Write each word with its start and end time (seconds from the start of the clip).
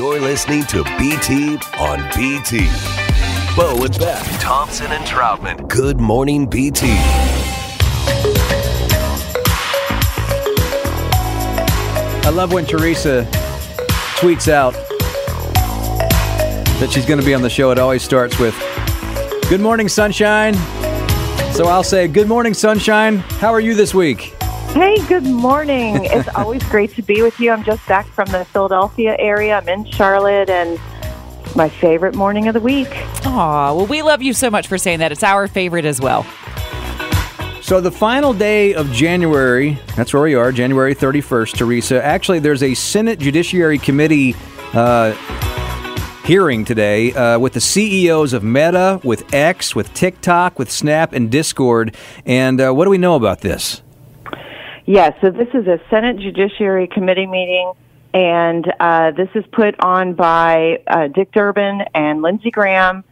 You're 0.00 0.18
listening 0.18 0.64
to 0.68 0.82
BT 0.98 1.58
on 1.78 1.98
BT. 2.16 2.70
Bo 3.54 3.84
and 3.84 3.98
Beth, 3.98 4.40
Thompson 4.40 4.90
and 4.92 5.04
Troutman. 5.04 5.68
Good 5.68 6.00
morning, 6.00 6.46
BT. 6.46 6.86
I 12.24 12.32
love 12.32 12.54
when 12.54 12.64
Theresa 12.64 13.28
tweets 14.16 14.50
out 14.50 14.72
that 16.80 16.88
she's 16.90 17.04
going 17.04 17.20
to 17.20 17.26
be 17.26 17.34
on 17.34 17.42
the 17.42 17.50
show. 17.50 17.70
It 17.70 17.78
always 17.78 18.02
starts 18.02 18.38
with, 18.38 18.54
Good 19.50 19.60
morning, 19.60 19.86
sunshine. 19.86 20.54
So 21.52 21.66
I'll 21.66 21.82
say, 21.82 22.08
Good 22.08 22.26
morning, 22.26 22.54
sunshine. 22.54 23.18
How 23.18 23.52
are 23.52 23.60
you 23.60 23.74
this 23.74 23.92
week? 23.92 24.34
Hey, 24.72 25.04
good 25.08 25.24
morning. 25.24 26.04
It's 26.12 26.28
always 26.28 26.62
great 26.68 26.94
to 26.94 27.02
be 27.02 27.22
with 27.22 27.40
you. 27.40 27.50
I'm 27.50 27.64
just 27.64 27.84
back 27.88 28.06
from 28.06 28.30
the 28.30 28.44
Philadelphia 28.44 29.16
area. 29.18 29.58
I'm 29.58 29.68
in 29.68 29.84
Charlotte 29.84 30.48
and 30.48 30.78
my 31.56 31.68
favorite 31.68 32.14
morning 32.14 32.46
of 32.46 32.54
the 32.54 32.60
week. 32.60 32.88
Aw, 33.26 33.74
well, 33.74 33.86
we 33.86 34.02
love 34.02 34.22
you 34.22 34.32
so 34.32 34.48
much 34.48 34.68
for 34.68 34.78
saying 34.78 35.00
that. 35.00 35.10
It's 35.10 35.24
our 35.24 35.48
favorite 35.48 35.84
as 35.84 36.00
well. 36.00 36.24
So 37.62 37.80
the 37.80 37.90
final 37.90 38.32
day 38.32 38.72
of 38.74 38.92
January, 38.92 39.76
that's 39.96 40.14
where 40.14 40.22
we 40.22 40.36
are, 40.36 40.52
January 40.52 40.94
31st, 40.94 41.56
Theresa. 41.56 42.04
Actually, 42.04 42.38
there's 42.38 42.62
a 42.62 42.74
Senate 42.74 43.18
Judiciary 43.18 43.78
Committee 43.78 44.36
uh, 44.72 45.12
hearing 46.24 46.64
today 46.64 47.12
uh, 47.14 47.40
with 47.40 47.54
the 47.54 47.60
CEOs 47.60 48.32
of 48.32 48.44
Meta, 48.44 49.00
with 49.02 49.34
X, 49.34 49.74
with 49.74 49.92
TikTok, 49.94 50.60
with 50.60 50.70
Snap, 50.70 51.12
and 51.12 51.28
Discord. 51.28 51.96
And 52.24 52.60
uh, 52.60 52.72
what 52.72 52.84
do 52.84 52.90
we 52.90 52.98
know 52.98 53.16
about 53.16 53.40
this? 53.40 53.82
Yes, 54.86 55.12
so 55.20 55.30
this 55.30 55.48
is 55.52 55.66
a 55.66 55.78
Senate 55.90 56.18
Judiciary 56.18 56.88
Committee 56.88 57.26
meeting, 57.26 57.72
and 58.14 58.64
uh, 58.80 59.10
this 59.10 59.28
is 59.34 59.44
put 59.52 59.74
on 59.84 60.14
by 60.14 60.82
uh, 60.86 61.08
Dick 61.08 61.32
Durbin 61.32 61.82
and 61.94 62.22
Lindsey 62.22 62.50
Graham. 62.50 63.04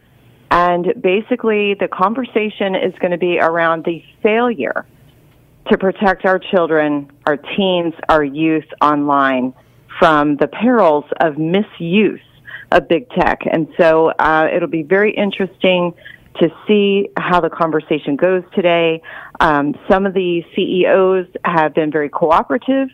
And 0.51 0.93
basically, 0.99 1.75
the 1.75 1.87
conversation 1.87 2.73
is 2.73 2.93
going 2.99 3.11
to 3.11 3.19
be 3.19 3.39
around 3.39 3.85
the 3.85 4.03
failure 4.23 4.85
to 5.69 5.77
protect 5.77 6.25
our 6.25 6.39
children, 6.39 7.11
our 7.27 7.37
teens, 7.37 7.93
our 8.09 8.23
youth 8.23 8.65
online 8.81 9.53
from 9.99 10.37
the 10.37 10.47
perils 10.47 11.05
of 11.19 11.37
misuse 11.37 12.19
of 12.71 12.87
big 12.87 13.09
tech. 13.11 13.41
And 13.49 13.67
so 13.77 14.07
uh, 14.17 14.47
it'll 14.51 14.67
be 14.67 14.83
very 14.83 15.13
interesting 15.15 15.93
to 16.37 16.49
see 16.67 17.09
how 17.17 17.41
the 17.41 17.49
conversation 17.49 18.15
goes 18.15 18.43
today. 18.53 19.01
Um, 19.39 19.75
some 19.89 20.05
of 20.05 20.13
the 20.13 20.43
CEOs 20.55 21.27
have 21.43 21.73
been 21.73 21.91
very 21.91 22.09
cooperative. 22.09 22.89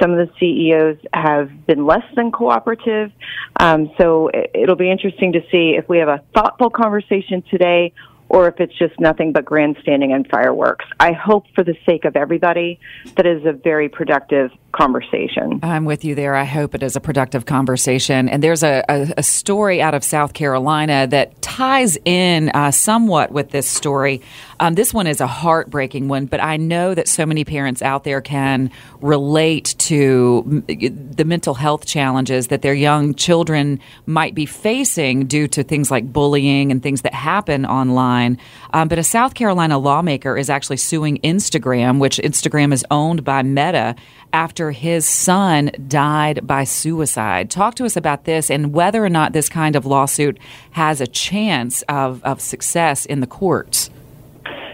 Some 0.00 0.12
of 0.12 0.18
the 0.18 0.32
CEOs 0.38 0.98
have 1.12 1.66
been 1.66 1.86
less 1.86 2.04
than 2.14 2.30
cooperative. 2.30 3.12
Um, 3.58 3.90
so 3.98 4.30
it'll 4.54 4.76
be 4.76 4.90
interesting 4.90 5.32
to 5.32 5.40
see 5.50 5.76
if 5.76 5.88
we 5.88 5.98
have 5.98 6.08
a 6.08 6.22
thoughtful 6.34 6.70
conversation 6.70 7.42
today 7.50 7.92
or 8.28 8.48
if 8.48 8.60
it's 8.60 8.76
just 8.76 8.98
nothing 8.98 9.32
but 9.32 9.44
grandstanding 9.44 10.12
and 10.12 10.26
fireworks. 10.28 10.84
I 10.98 11.12
hope 11.12 11.46
for 11.54 11.62
the 11.62 11.76
sake 11.86 12.04
of 12.04 12.16
everybody 12.16 12.80
that 13.16 13.26
is 13.26 13.44
a 13.46 13.52
very 13.52 13.88
productive 13.88 14.50
conversation. 14.76 15.60
I'm 15.62 15.84
with 15.84 16.04
you 16.04 16.14
there. 16.14 16.34
I 16.34 16.44
hope 16.44 16.74
it 16.74 16.82
is 16.82 16.96
a 16.96 17.00
productive 17.00 17.46
conversation. 17.46 18.28
And 18.28 18.42
there's 18.42 18.62
a, 18.62 18.84
a, 18.88 19.14
a 19.18 19.22
story 19.22 19.80
out 19.80 19.94
of 19.94 20.04
South 20.04 20.34
Carolina 20.34 21.06
that 21.08 21.40
ties 21.42 21.96
in 22.04 22.50
uh, 22.50 22.70
somewhat 22.70 23.32
with 23.32 23.50
this 23.50 23.68
story. 23.68 24.20
Um, 24.60 24.74
this 24.74 24.92
one 24.92 25.06
is 25.06 25.20
a 25.20 25.26
heartbreaking 25.26 26.08
one, 26.08 26.26
but 26.26 26.40
I 26.40 26.56
know 26.56 26.94
that 26.94 27.08
so 27.08 27.26
many 27.26 27.44
parents 27.44 27.82
out 27.82 28.04
there 28.04 28.20
can 28.20 28.70
relate 29.00 29.74
to 29.78 30.62
the 30.68 31.24
mental 31.24 31.54
health 31.54 31.86
challenges 31.86 32.48
that 32.48 32.62
their 32.62 32.74
young 32.74 33.14
children 33.14 33.80
might 34.06 34.34
be 34.34 34.46
facing 34.46 35.26
due 35.26 35.48
to 35.48 35.62
things 35.62 35.90
like 35.90 36.12
bullying 36.12 36.70
and 36.70 36.82
things 36.82 37.02
that 37.02 37.14
happen 37.14 37.64
online. 37.66 38.38
Um, 38.72 38.88
but 38.88 38.98
a 38.98 39.04
South 39.04 39.34
Carolina 39.34 39.78
lawmaker 39.78 40.36
is 40.36 40.50
actually 40.50 40.78
suing 40.78 41.18
Instagram, 41.18 41.98
which 41.98 42.18
Instagram 42.18 42.72
is 42.72 42.84
owned 42.90 43.24
by 43.24 43.42
Meta, 43.42 43.94
after 44.32 44.65
his 44.70 45.06
son 45.06 45.70
died 45.88 46.46
by 46.46 46.64
suicide. 46.64 47.50
Talk 47.50 47.74
to 47.76 47.84
us 47.84 47.96
about 47.96 48.24
this 48.24 48.50
and 48.50 48.72
whether 48.72 49.04
or 49.04 49.08
not 49.08 49.32
this 49.32 49.48
kind 49.48 49.76
of 49.76 49.86
lawsuit 49.86 50.38
has 50.72 51.00
a 51.00 51.06
chance 51.06 51.82
of, 51.82 52.22
of 52.24 52.40
success 52.40 53.06
in 53.06 53.20
the 53.20 53.26
courts. 53.26 53.90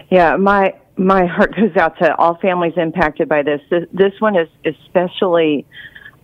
Yeah, 0.09 0.35
my 0.35 0.75
my 0.95 1.25
heart 1.25 1.55
goes 1.55 1.75
out 1.75 1.97
to 1.99 2.15
all 2.15 2.35
families 2.35 2.73
impacted 2.77 3.27
by 3.27 3.41
this. 3.43 3.61
This, 3.69 3.87
this 3.91 4.13
one 4.19 4.35
is 4.35 4.47
especially 4.65 5.65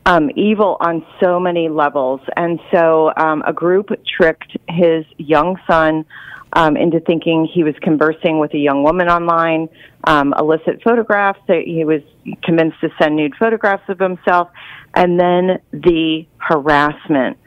um, 0.06 0.32
evil 0.36 0.78
on 0.80 1.06
so 1.22 1.40
many 1.40 1.70
levels. 1.70 2.22
And 2.36 2.60
so 2.72 3.12
um, 3.16 3.44
a 3.46 3.54
group 3.54 3.90
tricked 4.06 4.58
his 4.68 5.06
young 5.18 5.60
son 5.68 6.06
um, 6.54 6.78
into 6.78 7.00
thinking 7.00 7.50
he 7.52 7.64
was 7.64 7.76
conversing 7.82 8.40
with 8.40 8.54
a 8.54 8.58
young 8.58 8.84
woman 8.84 9.08
online, 9.10 9.70
um, 10.06 10.34
illicit 10.38 10.82
photographs. 10.84 11.40
That 11.48 11.64
he 11.66 11.86
was 11.86 12.02
convinced 12.44 12.80
to 12.82 12.90
send 13.00 13.16
nude 13.16 13.36
photographs 13.38 13.88
of 13.90 14.00
himself, 14.00 14.50
and 14.96 15.20
then 15.20 15.60
the 15.72 16.26
harassment 16.38 17.38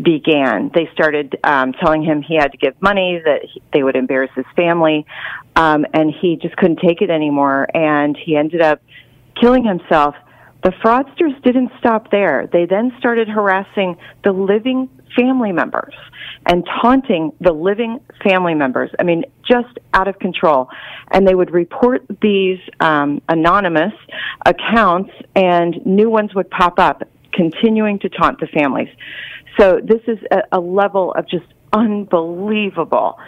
began. 0.00 0.70
They 0.74 0.88
started 0.94 1.38
um, 1.44 1.72
telling 1.72 2.02
him 2.02 2.22
he 2.22 2.36
had 2.36 2.52
to 2.52 2.58
give 2.58 2.80
money, 2.80 3.20
that 3.24 3.42
he, 3.44 3.62
they 3.72 3.82
would 3.82 3.96
embarrass 3.96 4.30
his 4.34 4.46
family, 4.56 5.06
um, 5.56 5.84
and 5.92 6.10
he 6.10 6.36
just 6.36 6.56
couldn't 6.56 6.80
take 6.80 7.02
it 7.02 7.10
anymore. 7.10 7.68
And 7.74 8.16
he 8.16 8.36
ended 8.36 8.62
up 8.62 8.80
killing 9.38 9.64
himself. 9.64 10.14
The 10.62 10.70
fraudsters 10.70 11.42
didn't 11.42 11.72
stop 11.78 12.10
there. 12.10 12.48
They 12.50 12.66
then 12.66 12.92
started 12.98 13.28
harassing 13.28 13.96
the 14.24 14.32
living 14.32 14.88
family 15.16 15.52
members 15.52 15.94
and 16.46 16.66
taunting 16.80 17.32
the 17.40 17.52
living 17.52 18.00
family 18.24 18.54
members. 18.54 18.90
I 18.98 19.04
mean, 19.04 19.24
just 19.46 19.78
out 19.94 20.08
of 20.08 20.18
control. 20.18 20.68
And 21.10 21.26
they 21.26 21.34
would 21.34 21.50
report 21.52 22.04
these 22.20 22.58
um, 22.80 23.22
anonymous 23.28 23.92
accounts, 24.46 25.12
and 25.36 25.84
new 25.86 26.10
ones 26.10 26.34
would 26.34 26.50
pop 26.50 26.78
up, 26.78 27.02
continuing 27.32 27.98
to 28.00 28.08
taunt 28.08 28.40
the 28.40 28.46
families. 28.46 28.88
So 29.58 29.80
this 29.82 30.00
is 30.06 30.18
a, 30.30 30.42
a 30.52 30.60
level 30.60 31.12
of 31.12 31.28
just 31.28 31.46
unbelievable 31.72 33.18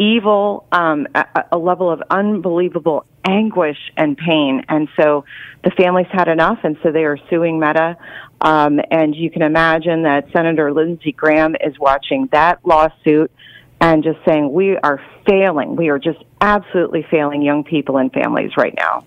evil, 0.00 0.66
um, 0.72 1.06
a, 1.14 1.44
a 1.52 1.58
level 1.58 1.90
of 1.90 2.02
unbelievable 2.10 3.04
anguish 3.24 3.76
and 3.98 4.16
pain. 4.16 4.64
And 4.68 4.88
so 4.98 5.24
the 5.62 5.70
families 5.72 6.06
had 6.10 6.26
enough, 6.26 6.60
and 6.64 6.78
so 6.82 6.90
they 6.90 7.04
are 7.04 7.18
suing 7.28 7.60
Meta. 7.60 7.98
Um, 8.40 8.80
and 8.90 9.14
you 9.14 9.30
can 9.30 9.42
imagine 9.42 10.04
that 10.04 10.32
Senator 10.32 10.72
Lindsey 10.72 11.12
Graham 11.12 11.54
is 11.60 11.78
watching 11.78 12.28
that 12.32 12.64
lawsuit 12.64 13.30
and 13.82 14.02
just 14.02 14.18
saying, 14.24 14.52
we 14.52 14.76
are 14.78 15.02
failing. 15.26 15.76
We 15.76 15.90
are 15.90 15.98
just 15.98 16.22
absolutely 16.40 17.06
failing 17.10 17.42
young 17.42 17.62
people 17.64 17.98
and 17.98 18.10
families 18.10 18.56
right 18.56 18.74
now. 18.76 19.04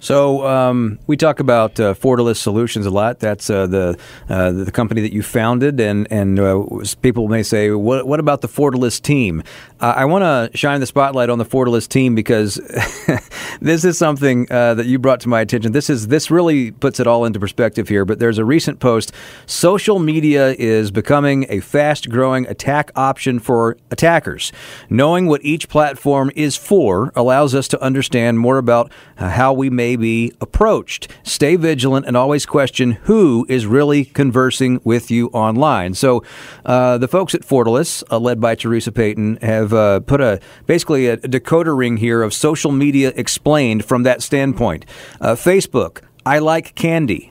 So 0.00 0.46
um, 0.46 0.98
we 1.06 1.16
talk 1.16 1.40
about 1.40 1.78
uh, 1.80 1.94
Fortalice 1.94 2.36
Solutions 2.36 2.86
a 2.86 2.90
lot. 2.90 3.18
That's 3.18 3.48
uh, 3.48 3.66
the 3.66 3.98
uh, 4.28 4.52
the 4.52 4.70
company 4.70 5.00
that 5.02 5.12
you 5.12 5.22
founded, 5.22 5.80
and 5.80 6.10
and 6.10 6.38
uh, 6.38 6.64
people 7.02 7.28
may 7.28 7.42
say, 7.42 7.70
what, 7.70 8.06
what 8.06 8.20
about 8.20 8.40
the 8.40 8.48
Fortalice 8.48 9.00
team? 9.00 9.42
Uh, 9.80 9.94
I 9.96 10.04
want 10.06 10.22
to 10.22 10.56
shine 10.56 10.80
the 10.80 10.86
spotlight 10.86 11.28
on 11.28 11.38
the 11.38 11.44
Fortalice 11.44 11.88
team 11.88 12.14
because 12.14 12.54
this 13.60 13.84
is 13.84 13.98
something 13.98 14.46
uh, 14.50 14.74
that 14.74 14.86
you 14.86 14.98
brought 14.98 15.20
to 15.20 15.28
my 15.28 15.40
attention. 15.40 15.72
This 15.72 15.90
is 15.90 16.08
this 16.08 16.30
really 16.30 16.70
puts 16.70 17.00
it 17.00 17.06
all 17.06 17.24
into 17.24 17.40
perspective 17.40 17.88
here. 17.88 18.04
But 18.04 18.18
there's 18.18 18.38
a 18.38 18.44
recent 18.44 18.80
post: 18.80 19.12
social 19.46 19.98
media 19.98 20.54
is 20.58 20.90
becoming 20.90 21.46
a 21.48 21.60
fast 21.60 22.10
growing 22.10 22.46
attack 22.46 22.90
option 22.96 23.38
for 23.38 23.76
attackers. 23.90 24.52
Knowing 24.90 25.26
what 25.26 25.44
each 25.44 25.68
platform 25.68 26.30
is 26.36 26.56
for 26.56 27.12
allows 27.14 27.54
us 27.54 27.68
to 27.68 27.80
understand 27.80 28.38
more 28.38 28.58
about 28.58 28.90
how 29.16 29.52
we 29.52 29.70
may 29.86 29.94
be 29.94 30.32
approached. 30.40 31.06
Stay 31.22 31.54
vigilant 31.54 32.06
and 32.06 32.16
always 32.16 32.44
question 32.44 32.92
who 33.06 33.46
is 33.48 33.66
really 33.66 34.04
conversing 34.04 34.80
with 34.82 35.12
you 35.12 35.28
online. 35.28 35.94
So, 35.94 36.24
uh, 36.64 36.98
the 36.98 37.06
folks 37.06 37.36
at 37.36 37.42
Fortalice, 37.42 38.02
uh, 38.10 38.18
led 38.18 38.40
by 38.40 38.56
Theresa 38.56 38.90
Payton, 38.90 39.36
have 39.42 39.72
uh, 39.72 40.00
put 40.00 40.20
a 40.20 40.40
basically 40.66 41.06
a 41.06 41.16
decoder 41.18 41.76
ring 41.76 41.98
here 41.98 42.22
of 42.22 42.34
social 42.34 42.72
media 42.72 43.12
explained 43.14 43.84
from 43.84 44.02
that 44.02 44.22
standpoint. 44.22 44.84
Uh, 45.20 45.36
Facebook, 45.36 46.02
I 46.24 46.40
like 46.40 46.74
candy. 46.74 47.30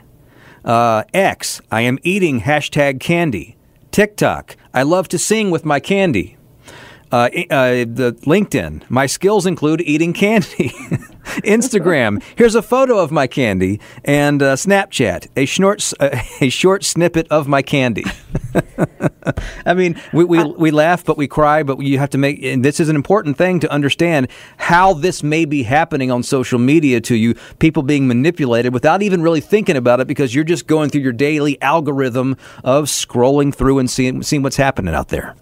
Uh, 0.64 1.04
X, 1.14 1.62
I 1.70 1.82
am 1.82 2.00
eating 2.04 2.42
hashtag 2.42 3.02
candy. 3.02 3.58
TikTok, 3.92 4.56
I 4.74 4.84
love 4.84 5.10
to 5.10 5.20
sing 5.20 5.52
with 5.52 5.66
my 5.66 5.82
candy. 5.82 6.38
Uh, 7.12 7.30
uh, 7.50 7.86
the 7.86 8.18
LinkedIn, 8.26 8.84
my 8.90 9.06
skills 9.06 9.46
include 9.46 9.82
eating 9.82 10.14
candy. 10.14 10.70
Instagram, 11.44 12.22
here's 12.36 12.56
a 12.56 12.62
photo 12.62 12.98
of 12.98 13.12
my 13.12 13.28
candy, 13.28 13.80
and 14.04 14.42
uh, 14.42 14.56
Snapchat, 14.56 15.28
a 15.36 15.46
short 15.46 15.94
a 16.42 16.50
short 16.50 16.84
snippet 16.84 17.28
of 17.30 17.48
my 17.48 17.62
candy. 17.62 18.06
I 19.66 19.74
mean, 19.74 20.00
we, 20.14 20.24
we, 20.24 20.44
we 20.44 20.72
laugh, 20.72 21.04
but 21.04 21.18
we 21.18 21.28
cry, 21.28 21.64
but 21.64 21.82
you 21.82 21.98
have 21.98 22.12
to 22.12 22.18
make, 22.18 22.44
and 22.44 22.64
this 22.64 22.80
is 22.80 22.90
an 22.90 22.96
important 22.96 23.38
thing 23.38 23.60
to 23.62 23.72
understand 23.72 24.28
how 24.58 24.94
this 24.94 25.24
may 25.24 25.46
be 25.46 25.64
happening 25.64 26.12
on 26.12 26.24
social 26.24 26.60
media 26.60 27.02
to 27.02 27.16
you, 27.16 27.36
people 27.60 27.84
being 27.84 28.08
manipulated 28.08 28.74
without 28.74 29.02
even 29.02 29.22
really 29.22 29.42
thinking 29.42 29.76
about 29.76 30.00
it 30.00 30.08
because 30.08 30.34
you're 30.34 30.44
just 30.44 30.68
going 30.68 30.90
through 30.90 31.02
your 31.02 31.14
daily 31.14 31.62
algorithm 31.62 32.38
of 32.64 32.86
scrolling 32.86 33.54
through 33.54 33.80
and 33.80 33.90
seeing, 33.90 34.22
seeing 34.22 34.42
what's 34.42 34.58
happening 34.58 34.94
out 34.94 35.10
there. 35.10 35.36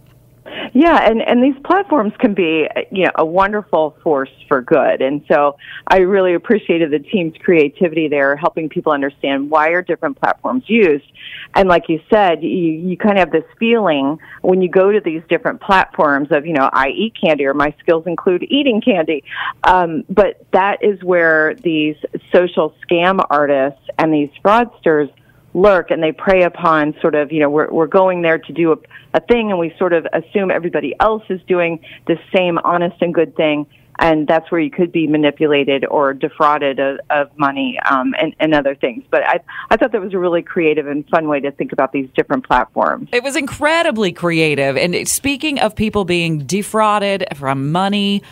Yeah, 0.76 1.08
and 1.08 1.22
and 1.22 1.44
these 1.44 1.60
platforms 1.64 2.14
can 2.18 2.34
be 2.34 2.68
you 2.92 3.06
know 3.06 3.12
a 3.16 3.26
wonderful 3.26 3.96
force 4.02 4.32
for 4.48 4.60
good, 4.62 5.04
and 5.04 5.24
so 5.32 5.56
I 5.88 6.00
really 6.00 6.34
appreciated 6.34 6.90
the 6.90 6.98
team's 6.98 7.36
creativity 7.44 8.08
there, 8.08 8.36
helping 8.36 8.70
people 8.70 8.92
understand 8.92 9.52
why 9.52 9.70
are 9.70 9.84
different 9.84 10.20
platforms 10.20 10.64
used, 10.66 11.06
and 11.54 11.70
like 11.70 11.90
you 11.90 12.00
said, 12.12 12.42
you 12.42 12.50
you 12.50 12.98
kind 12.98 13.20
of 13.20 13.20
have 13.20 13.32
this 13.32 13.44
feeling 13.60 14.18
when 14.42 14.64
you 14.64 14.70
go 14.70 14.92
to 14.92 15.00
these 15.00 15.22
different 15.30 15.62
platforms 15.62 16.30
of 16.32 16.48
you 16.48 16.54
know 16.54 16.68
I 16.74 16.88
eat 16.88 17.14
candy 17.24 17.46
or 17.46 17.54
my 17.54 17.76
skills 17.80 18.08
include 18.08 18.42
eating 18.50 18.82
candy, 18.82 19.24
um, 19.66 20.04
but 20.10 20.44
that 20.54 20.80
is 20.82 21.04
where 21.04 21.54
these 21.54 21.98
social 22.34 22.74
scam 22.84 23.24
artists 23.30 23.82
and 24.00 24.12
these 24.12 24.30
fraudsters 24.44 25.12
lurk 25.54 25.92
and 25.92 26.02
they 26.02 26.12
prey 26.12 26.44
upon 26.44 26.96
sort 27.02 27.16
of, 27.16 27.32
you 27.32 27.40
know, 27.40 27.50
we're, 27.50 27.72
we're 27.72 27.88
going 27.88 28.22
there 28.22 28.40
to 28.40 28.54
do 28.54 28.72
a, 28.72 28.78
a 29.14 29.22
thing 29.22 29.52
and 29.52 29.60
we 29.60 29.74
sort 29.78 29.94
of 29.94 30.08
assume 30.14 30.52
everybody 30.52 30.96
else 31.00 31.24
is 31.30 31.40
doing 31.48 31.80
the 32.08 32.18
same 32.36 32.58
honest 32.64 33.02
and 33.02 33.14
good 33.14 33.36
thing. 33.36 33.68
And 34.00 34.28
that's 34.28 34.52
where 34.52 34.60
you 34.60 34.72
could 34.72 34.92
be 34.92 35.06
manipulated 35.06 35.86
or 35.86 36.16
defrauded 36.16 36.80
of, 36.80 37.00
of 37.12 37.38
money 37.38 37.80
um, 37.88 38.16
and, 38.20 38.36
and 38.40 38.56
other 38.56 38.74
things. 38.74 39.04
But 39.12 39.22
I, 39.28 39.40
I 39.70 39.78
thought 39.78 39.92
that 39.92 40.02
was 40.02 40.16
a 40.16 40.18
really 40.18 40.42
creative 40.42 40.88
and 40.88 41.08
fun 41.10 41.28
way 41.28 41.40
to 41.42 41.52
think 41.52 41.74
about 41.74 41.92
these 41.92 42.10
different 42.16 42.48
platforms. 42.48 43.10
It 43.14 43.24
was 43.24 43.36
incredibly 43.36 44.12
creative. 44.12 44.78
And 44.78 45.08
speaking 45.08 45.60
of 45.60 45.76
people 45.76 46.06
being 46.06 46.40
defrauded 46.40 47.26
from 47.36 47.72
money, 47.72 48.24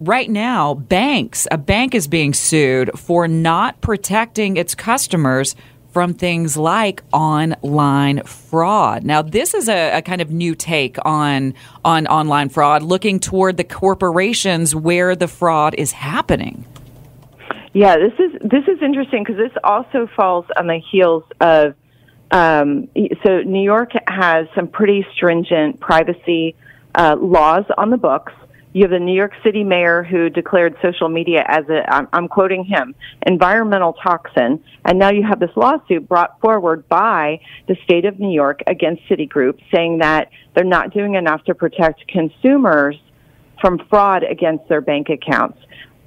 right 0.00 0.30
now, 0.30 0.72
banks, 0.72 1.46
a 1.50 1.58
bank 1.58 1.94
is 1.94 2.08
being 2.08 2.32
sued 2.32 2.90
for 2.98 3.28
not 3.28 3.82
protecting 3.82 4.56
its 4.56 4.74
customers 4.74 5.54
from 5.94 6.12
things 6.12 6.56
like 6.56 7.04
online 7.12 8.20
fraud. 8.24 9.04
Now, 9.04 9.22
this 9.22 9.54
is 9.54 9.68
a, 9.68 9.98
a, 9.98 10.02
kind 10.02 10.20
of 10.20 10.30
new 10.30 10.56
take 10.56 10.98
on 11.04 11.54
on 11.84 12.08
online 12.08 12.48
fraud, 12.48 12.82
looking 12.82 13.20
toward 13.20 13.56
the 13.56 13.64
corporations 13.64 14.74
where 14.74 15.14
the 15.14 15.28
fraud 15.28 15.76
is 15.78 15.92
happening. 15.92 16.66
Yeah, 17.72 17.96
this 17.96 18.12
is 18.18 18.32
this 18.42 18.64
is 18.66 18.82
interesting 18.82 19.22
because 19.22 19.36
this 19.36 19.52
also 19.62 20.08
falls 20.14 20.44
on 20.58 20.66
the 20.66 20.82
heels 20.90 21.22
of. 21.40 21.74
Um, 22.30 22.88
so, 23.22 23.42
New 23.42 23.62
York 23.62 23.92
has 24.08 24.48
some 24.56 24.66
pretty 24.66 25.06
stringent 25.14 25.78
privacy 25.78 26.56
uh, 26.96 27.16
laws 27.20 27.64
on 27.78 27.90
the 27.90 27.96
books 27.96 28.32
you 28.74 28.82
have 28.82 28.90
the 28.90 28.98
New 28.98 29.14
York 29.14 29.32
City 29.44 29.62
mayor 29.62 30.02
who 30.02 30.28
declared 30.28 30.76
social 30.82 31.08
media 31.08 31.44
as 31.46 31.64
a, 31.68 31.88
I'm, 31.94 32.08
I'm 32.12 32.28
quoting 32.28 32.64
him, 32.64 32.94
environmental 33.24 33.92
toxin. 33.92 34.62
And 34.84 34.98
now 34.98 35.12
you 35.12 35.22
have 35.22 35.38
this 35.38 35.52
lawsuit 35.54 36.08
brought 36.08 36.40
forward 36.40 36.88
by 36.88 37.40
the 37.68 37.76
state 37.84 38.04
of 38.04 38.18
New 38.18 38.34
York 38.34 38.62
against 38.66 39.02
Citigroup 39.08 39.60
saying 39.72 39.98
that 39.98 40.28
they're 40.54 40.64
not 40.64 40.92
doing 40.92 41.14
enough 41.14 41.44
to 41.44 41.54
protect 41.54 42.06
consumers 42.08 42.96
from 43.60 43.78
fraud 43.88 44.24
against 44.24 44.68
their 44.68 44.80
bank 44.80 45.08
accounts. 45.08 45.58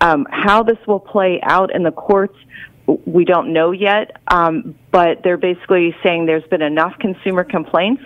Um, 0.01 0.27
how 0.29 0.61
this 0.61 0.77
will 0.85 0.99
play 0.99 1.39
out 1.41 1.73
in 1.73 1.83
the 1.83 1.91
courts, 1.91 2.35
we 3.05 3.23
don't 3.23 3.53
know 3.53 3.71
yet, 3.71 4.17
um, 4.27 4.75
but 4.91 5.23
they're 5.23 5.37
basically 5.37 5.95
saying 6.03 6.25
there's 6.25 6.47
been 6.49 6.61
enough 6.61 6.99
consumer 6.99 7.45
complaints 7.45 8.03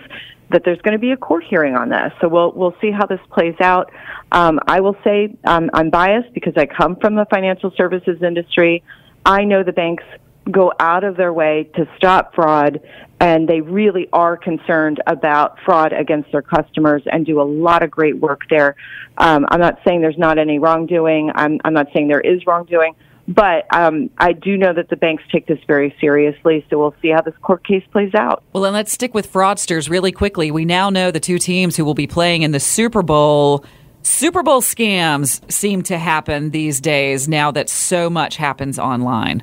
that 0.52 0.62
there's 0.64 0.80
going 0.82 0.92
to 0.92 0.98
be 1.00 1.12
a 1.12 1.16
court 1.16 1.44
hearing 1.44 1.74
on 1.74 1.88
this. 1.88 2.12
So 2.20 2.28
we'll 2.28 2.52
we'll 2.52 2.76
see 2.80 2.90
how 2.90 3.06
this 3.06 3.20
plays 3.30 3.56
out. 3.60 3.90
Um, 4.30 4.60
I 4.66 4.80
will 4.80 4.96
say 5.04 5.34
um, 5.44 5.70
I'm 5.74 5.90
biased 5.90 6.32
because 6.34 6.54
I 6.56 6.66
come 6.66 6.96
from 6.96 7.14
the 7.14 7.26
financial 7.30 7.72
services 7.76 8.22
industry. 8.22 8.82
I 9.24 9.44
know 9.44 9.62
the 9.62 9.72
banks 9.72 10.04
go 10.50 10.72
out 10.80 11.04
of 11.04 11.16
their 11.16 11.32
way 11.32 11.70
to 11.76 11.88
stop 11.96 12.34
fraud, 12.34 12.80
and 13.20 13.48
they 13.48 13.60
really 13.60 14.08
are 14.12 14.36
concerned 14.36 15.00
about 15.06 15.58
fraud 15.64 15.92
against 15.92 16.32
their 16.32 16.42
customers 16.42 17.02
and 17.06 17.24
do 17.24 17.40
a 17.40 17.44
lot 17.44 17.82
of 17.82 17.90
great 17.90 18.18
work 18.18 18.40
there. 18.50 18.74
Um, 19.18 19.46
I'm 19.50 19.60
not 19.60 19.78
saying 19.86 20.00
there's 20.00 20.18
not 20.18 20.38
any 20.38 20.58
wrongdoing. 20.58 21.30
I'm, 21.34 21.60
I'm 21.64 21.74
not 21.74 21.86
saying 21.94 22.08
there 22.08 22.20
is 22.20 22.44
wrongdoing. 22.46 22.96
But 23.28 23.72
um, 23.74 24.10
I 24.18 24.32
do 24.32 24.56
know 24.56 24.72
that 24.72 24.88
the 24.88 24.96
banks 24.96 25.22
take 25.30 25.46
this 25.46 25.60
very 25.66 25.94
seriously, 26.00 26.66
so 26.68 26.78
we'll 26.78 26.94
see 27.00 27.08
how 27.08 27.22
this 27.22 27.34
court 27.40 27.64
case 27.64 27.84
plays 27.92 28.14
out. 28.14 28.42
Well, 28.52 28.64
then 28.64 28.72
let's 28.72 28.92
stick 28.92 29.14
with 29.14 29.32
fraudsters 29.32 29.88
really 29.88 30.12
quickly. 30.12 30.50
We 30.50 30.64
now 30.64 30.90
know 30.90 31.10
the 31.10 31.20
two 31.20 31.38
teams 31.38 31.76
who 31.76 31.84
will 31.84 31.94
be 31.94 32.06
playing 32.06 32.42
in 32.42 32.50
the 32.50 32.60
Super 32.60 33.02
Bowl. 33.02 33.64
Super 34.02 34.42
Bowl 34.42 34.60
scams 34.60 35.40
seem 35.50 35.82
to 35.84 35.98
happen 35.98 36.50
these 36.50 36.80
days 36.80 37.28
now 37.28 37.52
that 37.52 37.68
so 37.68 38.10
much 38.10 38.36
happens 38.36 38.78
online. 38.78 39.42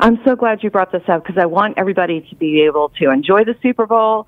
I'm 0.00 0.18
so 0.24 0.36
glad 0.36 0.62
you 0.62 0.70
brought 0.70 0.92
this 0.92 1.02
up 1.08 1.24
because 1.24 1.40
I 1.40 1.46
want 1.46 1.74
everybody 1.76 2.26
to 2.30 2.36
be 2.36 2.62
able 2.62 2.90
to 3.00 3.10
enjoy 3.10 3.44
the 3.44 3.54
Super 3.62 3.86
Bowl 3.86 4.26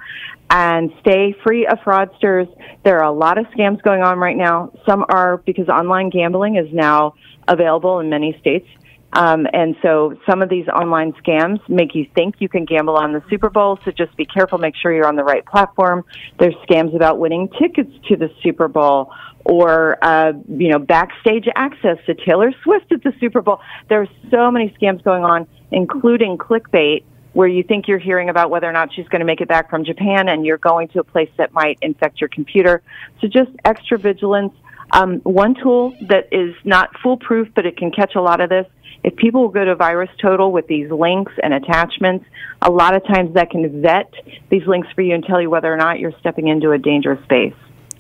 and 0.51 0.93
stay 1.01 1.35
free 1.45 1.67
of 1.67 1.79
fraudsters. 1.79 2.49
There 2.85 2.99
are 2.99 3.05
a 3.05 3.13
lot 3.13 3.39
of 3.39 3.47
scams 3.47 3.83
going 3.83 4.03
on 4.03 4.19
right 4.19 4.37
now. 4.37 4.73
Some 4.87 5.05
are 5.09 5.39
because 5.39 5.69
online 5.69 6.11
gambling 6.11 6.57
is 6.57 6.73
now 6.73 7.15
available 7.47 8.01
in 8.01 8.11
many 8.11 8.37
states. 8.41 8.69
Um, 9.13 9.47
and 9.53 9.75
so 9.81 10.19
some 10.29 10.43
of 10.43 10.49
these 10.49 10.69
online 10.69 11.13
scams 11.15 11.67
make 11.69 11.95
you 11.95 12.07
think 12.15 12.37
you 12.41 12.49
can 12.49 12.65
gamble 12.65 12.97
on 12.97 13.13
the 13.13 13.23
Super 13.31 13.49
Bowl. 13.49 13.79
So 13.85 13.91
just 13.91 14.15
be 14.17 14.27
careful. 14.27 14.59
Make 14.59 14.77
sure 14.77 14.93
you're 14.93 15.09
on 15.09 15.17
the 15.17 15.25
right 15.25 15.45
platform. 15.47 16.05
There's 16.39 16.55
scams 16.69 16.95
about 16.95 17.19
winning 17.19 17.49
tickets 17.59 17.91
to 18.09 18.17
the 18.17 18.31
Super 18.43 18.69
Bowl 18.69 19.13
or, 19.45 19.97
uh, 20.03 20.33
you 20.49 20.69
know, 20.69 20.79
backstage 20.79 21.47
access 21.57 21.97
to 22.07 22.15
Taylor 22.15 22.53
Swift 22.63 22.93
at 22.93 23.03
the 23.03 23.15
Super 23.19 23.41
Bowl. 23.41 23.61
There's 23.89 24.09
so 24.31 24.51
many 24.51 24.75
scams 24.81 25.03
going 25.03 25.25
on, 25.25 25.47
including 25.71 26.37
clickbait 26.37 27.05
where 27.33 27.49
you 27.49 27.63
think 27.63 27.89
you're 27.89 27.99
hearing 27.99 28.29
about 28.29 28.51
whether 28.51 28.69
or 28.69 28.73
not 28.73 28.93
she's 28.93 29.09
going 29.09 29.21
to 29.21 29.25
make 29.25 29.41
it 29.41 29.49
back 29.49 29.71
from 29.71 29.85
Japan 29.85 30.29
and 30.29 30.45
you're 30.45 30.59
going 30.59 30.89
to 30.89 31.01
a 31.01 31.05
place 31.05 31.31
that 31.37 31.53
might 31.53 31.79
infect 31.83 32.21
your 32.21 32.29
computer. 32.29 32.83
So 33.21 33.29
just 33.29 33.51
extra 33.65 33.99
vigilance. 33.99 34.53
Um, 34.93 35.19
one 35.21 35.55
tool 35.55 35.95
that 36.09 36.29
is 36.33 36.55
not 36.65 36.91
foolproof, 37.03 37.49
but 37.55 37.67
it 37.67 37.77
can 37.77 37.91
catch 37.91 38.15
a 38.15 38.21
lot 38.21 38.41
of 38.41 38.49
this. 38.49 38.67
If 39.05 39.15
people 39.17 39.43
will 39.43 39.49
go 39.51 39.65
to 39.65 39.77
Virus 39.77 40.11
Total 40.21 40.51
with 40.51 40.67
these 40.67 40.91
links 40.91 41.33
and 41.43 41.55
attachments, 41.55 42.25
a 42.63 42.71
lot 42.71 42.95
of 42.95 43.05
times 43.07 43.35
that 43.35 43.51
can 43.51 43.81
vet 43.81 44.13
these 44.51 44.67
links 44.67 44.89
for 44.95 45.03
you 45.03 45.15
and 45.15 45.25
tell 45.25 45.41
you 45.41 45.51
whether 45.51 45.73
or 45.73 45.77
not 45.77 46.01
you're 46.01 46.19
stepping 46.19 46.49
into 46.49 46.73
a 46.73 46.79
dangerous 46.79 47.23
space. 47.25 47.55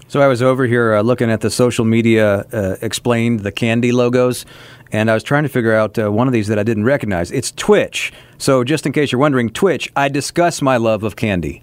So 0.09 0.23
I 0.23 0.26
was 0.26 0.40
over 0.40 0.64
here 0.64 0.95
uh, 0.95 1.02
looking 1.02 1.30
at 1.30 1.42
the 1.42 1.50
social 1.50 1.85
media 1.85 2.47
uh, 2.50 2.76
explained 2.80 3.40
the 3.40 3.52
candy 3.52 3.92
logos, 3.92 4.47
and 4.90 5.11
I 5.11 5.14
was 5.14 5.23
trying 5.23 5.42
to 5.42 5.50
figure 5.50 5.75
out 5.75 5.99
uh, 5.99 6.11
one 6.11 6.26
of 6.26 6.33
these 6.33 6.49
that 6.49 6.59
I 6.59 6.62
didn't 6.62 6.85
recognize. 6.85 7.30
It's 7.30 7.52
Twitch. 7.52 8.11
So 8.38 8.64
just 8.64 8.87
in 8.87 8.92
case 8.92 9.12
you're 9.12 9.21
wondering, 9.21 9.50
Twitch, 9.50 9.92
I 9.95 10.09
discuss 10.09 10.62
my 10.62 10.78
love 10.78 11.02
of 11.02 11.14
candy. 11.14 11.62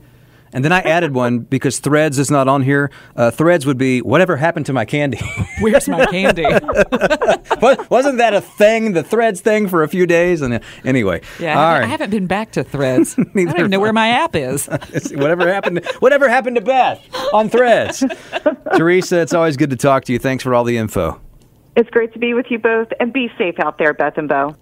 And 0.55 0.63
then 0.63 0.71
I 0.71 0.79
added 0.79 1.13
one 1.13 1.39
because 1.39 1.79
Threads 1.79 2.17
is 2.17 2.31
not 2.31 2.47
on 2.47 2.61
here. 2.61 2.89
Uh, 3.13 3.29
Threads 3.29 3.65
would 3.65 3.77
be 3.77 4.01
whatever 4.01 4.37
happened 4.37 4.65
to 4.67 4.73
my 4.73 4.85
candy. 4.85 5.19
Where's 5.59 5.89
my 5.89 6.05
candy? 6.05 6.43
Wasn't 7.89 8.19
that 8.19 8.31
a 8.33 8.39
thing, 8.39 8.93
the 8.93 9.03
Threads 9.03 9.41
thing, 9.41 9.67
for 9.67 9.83
a 9.83 9.89
few 9.89 10.07
days? 10.07 10.41
And 10.41 10.53
uh, 10.53 10.59
anyway, 10.85 11.21
yeah, 11.41 11.59
I 11.59 11.73
haven't, 11.73 11.83
I 11.83 11.87
haven't, 11.87 12.09
been 12.11 12.27
back 12.27 12.53
to 12.53 12.63
Threads. 12.63 13.19
I 13.19 13.23
don't 13.23 13.37
even 13.59 13.69
know 13.69 13.81
where 13.81 13.91
my 13.91 14.07
app 14.07 14.33
is. 14.33 14.67
whatever 14.67 15.51
happened? 15.51 15.83
To, 15.83 15.93
whatever 15.99 16.29
happened 16.29 16.55
to 16.55 16.61
Beth 16.61 17.05
on 17.33 17.49
Threads? 17.49 18.05
Theresa, 18.77 19.19
it's 19.19 19.33
always 19.33 19.57
good 19.57 19.71
to 19.71 19.75
talk 19.75 20.05
to 20.05 20.13
you. 20.13 20.19
Thanks 20.19 20.41
for 20.41 20.55
all 20.55 20.63
the 20.63 20.77
info. 20.77 21.19
It's 21.75 21.89
great 21.89 22.13
to 22.13 22.19
be 22.19 22.33
with 22.33 22.45
you 22.49 22.59
both, 22.59 22.87
and 23.01 23.11
be 23.11 23.29
safe 23.37 23.59
out 23.59 23.77
there, 23.77 23.93
Beth 23.93 24.17
and 24.17 24.29
Bo. 24.29 24.55